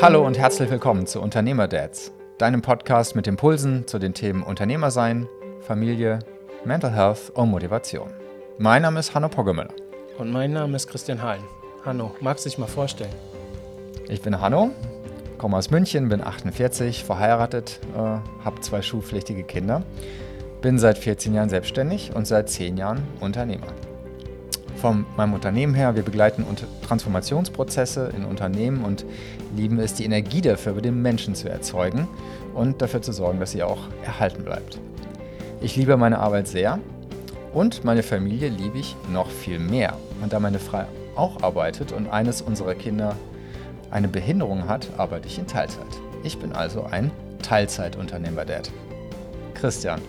Hallo 0.00 0.24
und 0.24 0.38
herzlich 0.38 0.70
willkommen 0.70 1.06
zu 1.06 1.20
Unternehmerdads, 1.20 2.12
deinem 2.38 2.62
Podcast 2.62 3.16
mit 3.16 3.26
Impulsen 3.26 3.88
zu 3.88 3.98
den 3.98 4.14
Themen 4.14 4.44
Unternehmersein, 4.44 5.26
Familie, 5.60 6.20
Mental 6.64 6.92
Health 6.92 7.30
und 7.34 7.50
Motivation. 7.50 8.10
Mein 8.58 8.82
Name 8.82 9.00
ist 9.00 9.14
Hanno 9.14 9.28
Poggemüller. 9.28 9.74
Und 10.18 10.30
mein 10.30 10.52
Name 10.52 10.76
ist 10.76 10.86
Christian 10.86 11.20
Hallen. 11.20 11.42
Hanno, 11.84 12.14
magst 12.20 12.44
du 12.44 12.50
dich 12.50 12.58
mal 12.58 12.66
vorstellen? 12.66 13.14
Ich 14.08 14.22
bin 14.22 14.40
Hanno, 14.40 14.70
komme 15.38 15.56
aus 15.56 15.70
München, 15.70 16.08
bin 16.08 16.22
48, 16.22 17.02
verheiratet, 17.02 17.80
äh, 17.94 17.98
habe 17.98 18.60
zwei 18.60 18.80
schulpflichtige 18.80 19.42
Kinder, 19.42 19.82
bin 20.62 20.78
seit 20.78 20.98
14 20.98 21.34
Jahren 21.34 21.48
selbstständig 21.48 22.12
und 22.14 22.28
seit 22.28 22.48
10 22.48 22.76
Jahren 22.76 23.02
Unternehmer. 23.18 23.66
Von 24.80 25.06
meinem 25.16 25.34
Unternehmen 25.34 25.74
her, 25.74 25.96
wir 25.96 26.04
begleiten 26.04 26.46
Transformationsprozesse 26.86 28.12
in 28.16 28.24
Unternehmen 28.24 28.84
und 28.84 29.04
lieben 29.56 29.80
es, 29.80 29.94
die 29.94 30.04
Energie 30.04 30.40
dafür 30.40 30.74
bei 30.74 30.80
den 30.80 31.02
Menschen 31.02 31.34
zu 31.34 31.48
erzeugen 31.48 32.06
und 32.54 32.80
dafür 32.80 33.02
zu 33.02 33.12
sorgen, 33.12 33.40
dass 33.40 33.50
sie 33.50 33.64
auch 33.64 33.88
erhalten 34.04 34.44
bleibt. 34.44 34.78
Ich 35.60 35.74
liebe 35.74 35.96
meine 35.96 36.20
Arbeit 36.20 36.46
sehr 36.46 36.78
und 37.52 37.82
meine 37.82 38.04
Familie 38.04 38.50
liebe 38.50 38.78
ich 38.78 38.94
noch 39.12 39.28
viel 39.28 39.58
mehr. 39.58 39.96
Und 40.22 40.32
da 40.32 40.38
meine 40.38 40.60
Frau 40.60 40.84
auch 41.16 41.42
arbeitet 41.42 41.90
und 41.90 42.08
eines 42.08 42.40
unserer 42.40 42.76
Kinder 42.76 43.16
eine 43.90 44.06
Behinderung 44.06 44.68
hat, 44.68 44.86
arbeite 44.96 45.26
ich 45.26 45.40
in 45.40 45.48
Teilzeit. 45.48 45.86
Ich 46.22 46.38
bin 46.38 46.52
also 46.52 46.84
ein 46.84 47.10
Teilzeitunternehmer-Dad. 47.42 48.70
Christian, 49.54 50.00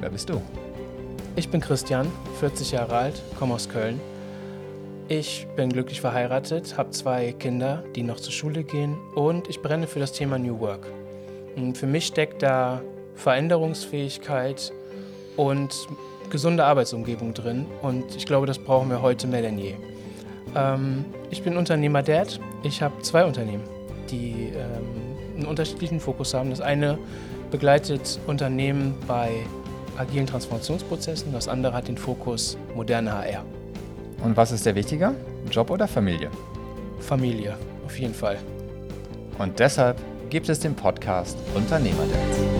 wer 0.00 0.10
bist 0.10 0.28
du? 0.28 0.42
Ich 1.34 1.48
bin 1.48 1.62
Christian, 1.62 2.10
40 2.40 2.72
Jahre 2.72 2.96
alt, 2.96 3.22
komme 3.38 3.54
aus 3.54 3.70
Köln. 3.70 3.98
Ich 5.10 5.46
bin 5.56 5.70
glücklich 5.70 6.02
verheiratet, 6.02 6.76
habe 6.76 6.90
zwei 6.90 7.32
Kinder, 7.32 7.82
die 7.96 8.02
noch 8.02 8.20
zur 8.20 8.30
Schule 8.30 8.62
gehen 8.62 8.98
und 9.14 9.48
ich 9.48 9.62
brenne 9.62 9.86
für 9.86 10.00
das 10.00 10.12
Thema 10.12 10.38
New 10.38 10.60
Work. 10.60 10.86
Und 11.56 11.78
für 11.78 11.86
mich 11.86 12.04
steckt 12.04 12.42
da 12.42 12.82
Veränderungsfähigkeit 13.14 14.70
und 15.38 15.88
gesunde 16.28 16.66
Arbeitsumgebung 16.66 17.32
drin 17.32 17.64
und 17.80 18.16
ich 18.16 18.26
glaube, 18.26 18.46
das 18.46 18.58
brauchen 18.58 18.90
wir 18.90 19.00
heute 19.00 19.26
mehr 19.26 19.40
denn 19.40 19.58
je. 19.58 19.76
Ähm, 20.54 21.06
ich 21.30 21.42
bin 21.42 21.56
Unternehmer 21.56 22.02
Dad. 22.02 22.38
Ich 22.62 22.82
habe 22.82 23.00
zwei 23.00 23.24
Unternehmen, 23.24 23.64
die 24.10 24.52
ähm, 24.54 25.36
einen 25.36 25.46
unterschiedlichen 25.46 26.00
Fokus 26.00 26.34
haben. 26.34 26.50
Das 26.50 26.60
eine 26.60 26.98
begleitet 27.50 28.20
Unternehmen 28.26 28.94
bei 29.06 29.30
agilen 29.96 30.26
Transformationsprozessen, 30.26 31.32
das 31.32 31.48
andere 31.48 31.72
hat 31.72 31.88
den 31.88 31.96
Fokus 31.96 32.58
moderne 32.74 33.10
HR. 33.10 33.57
Und 34.22 34.36
was 34.36 34.52
ist 34.52 34.66
der 34.66 34.74
wichtiger? 34.74 35.14
Job 35.50 35.70
oder 35.70 35.86
Familie? 35.86 36.30
Familie, 37.00 37.56
auf 37.86 37.98
jeden 37.98 38.14
Fall. 38.14 38.38
Und 39.38 39.58
deshalb 39.58 39.96
gibt 40.30 40.48
es 40.48 40.60
den 40.60 40.74
Podcast 40.74 41.38
Unternehmer 41.54 42.04
Dads. 42.04 42.57